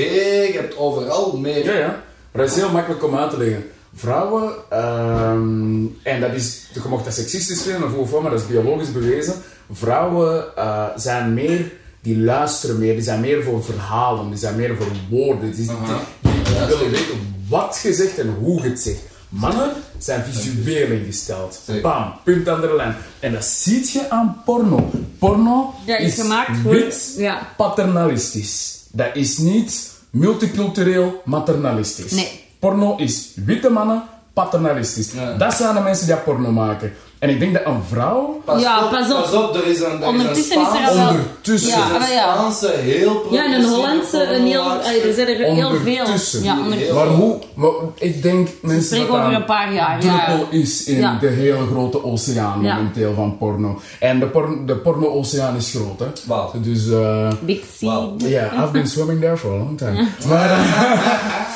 [0.53, 1.65] je hebt overal meer.
[1.65, 2.03] Ja, ja.
[2.33, 3.65] Maar dat is heel makkelijk om uit te leggen.
[3.95, 8.47] Vrouwen, ehm, en dat is, je mocht dat seksistisch vinden of hoe maar dat is
[8.47, 9.35] biologisch bewezen.
[9.73, 14.77] Vrouwen eh, zijn meer, die luisteren meer, die zijn meer voor verhalen, die zijn meer
[14.77, 15.53] voor woorden.
[15.55, 16.01] Die, die, Aha.
[16.21, 19.01] die- die willen weten wat je zegt en hoe je het zegt.
[19.29, 21.61] Mannen zijn visueel ingesteld.
[21.83, 22.97] Bam, punt aan de lijn.
[23.21, 24.91] En dat zie je aan porno.
[25.19, 27.49] Porno Ja, is is gemaakt voor- wit, ja.
[27.57, 28.81] paternalistisch.
[28.93, 32.11] Dat is niet multicultureel maternalistisch.
[32.13, 32.41] Nee.
[32.59, 35.13] Porno is witte mannen paternalistisch.
[35.13, 35.35] Ja.
[35.37, 36.93] Dat zijn de mensen die porno maken.
[37.23, 39.55] En ik denk dat een vrouw Pas, Ja, op, pas op.
[39.55, 42.09] er is een, er is Ondertussen een is er al ondertussen, Ja, er is maar
[42.09, 42.35] een ja.
[42.35, 44.65] Spaanse heel Ja, en een Hollandse, een heel,
[45.07, 45.99] er zijn er heel veel.
[46.05, 46.43] Ondertussen.
[46.45, 46.95] Ja, ondertussen.
[46.95, 47.39] Maar hoe?
[47.55, 50.25] Maar ik denk mensen dat over een paar jaar, ja.
[50.27, 51.17] druppel is in Ja.
[51.21, 52.75] de hele grote oceaan Ja.
[52.75, 53.81] momenteel van porno.
[54.01, 56.07] En de, por de porno-oceaan is groot, hè?
[56.27, 56.51] Wauw.
[56.55, 57.61] Dus eh Big.
[57.81, 58.15] Wauw.
[58.17, 60.07] Ja, I've been swimming there for a long time.
[60.29, 60.59] Maar eh,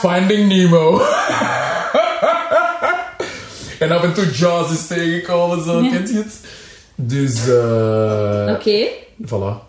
[0.12, 1.00] Finding Nemo.
[3.78, 6.40] En af en toe Jaws is tegengekomen, zo, kent je het?
[6.94, 8.86] Dus, eh Oké.
[9.22, 9.64] voilà.